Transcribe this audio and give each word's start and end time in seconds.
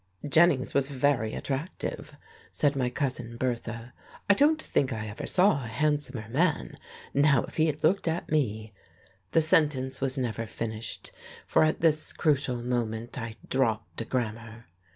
"Jennings 0.27 0.73
was 0.73 0.87
very 0.87 1.35
attractive," 1.35 2.15
said 2.51 2.75
my 2.75 2.89
Cousin 2.89 3.37
Bertha. 3.37 3.93
"I 4.27 4.33
don't 4.33 4.59
think 4.59 4.91
I 4.91 5.05
ever 5.07 5.27
saw 5.27 5.63
a 5.63 5.67
handsomer 5.67 6.27
man. 6.27 6.79
Now, 7.13 7.43
if 7.43 7.57
he 7.57 7.67
had 7.67 7.83
looked 7.83 8.07
at 8.07 8.31
me" 8.31 8.73
The 9.33 9.41
sentence 9.41 10.01
was 10.01 10.17
never 10.17 10.47
finished, 10.47 11.11
for 11.45 11.63
at 11.63 11.81
this 11.81 12.13
crucial 12.13 12.63
moment 12.63 13.19
I 13.21 13.35
dropped 13.47 14.01
a 14.01 14.05
grammar.... 14.05 14.65